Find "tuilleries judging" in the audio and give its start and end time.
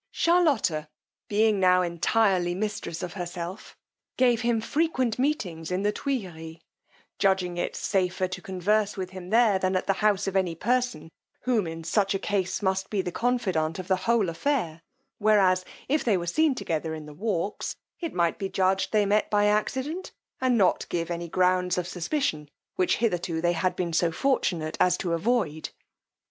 5.91-7.55